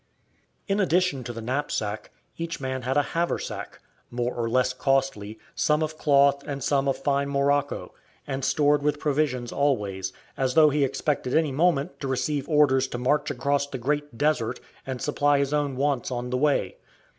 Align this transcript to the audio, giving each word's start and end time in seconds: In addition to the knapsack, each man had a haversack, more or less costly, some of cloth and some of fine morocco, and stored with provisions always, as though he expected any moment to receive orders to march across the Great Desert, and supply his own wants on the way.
In 0.67 0.79
addition 0.79 1.23
to 1.25 1.31
the 1.31 1.43
knapsack, 1.43 2.09
each 2.35 2.59
man 2.59 2.81
had 2.81 2.97
a 2.97 3.03
haversack, 3.13 3.79
more 4.09 4.33
or 4.33 4.49
less 4.49 4.73
costly, 4.73 5.37
some 5.53 5.83
of 5.83 5.95
cloth 5.99 6.41
and 6.47 6.63
some 6.63 6.87
of 6.87 6.97
fine 6.97 7.29
morocco, 7.29 7.93
and 8.25 8.43
stored 8.43 8.81
with 8.81 8.97
provisions 8.99 9.51
always, 9.51 10.11
as 10.35 10.55
though 10.55 10.71
he 10.71 10.83
expected 10.83 11.35
any 11.35 11.51
moment 11.51 11.99
to 11.99 12.07
receive 12.07 12.49
orders 12.49 12.87
to 12.87 12.97
march 12.97 13.29
across 13.29 13.67
the 13.67 13.77
Great 13.77 14.17
Desert, 14.17 14.59
and 14.87 15.03
supply 15.03 15.37
his 15.37 15.53
own 15.53 15.75
wants 15.75 16.09
on 16.09 16.31
the 16.31 16.37
way. 16.37 16.77